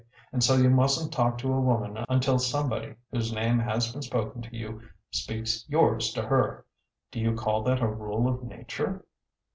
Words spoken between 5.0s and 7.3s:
speaks yours to her! Do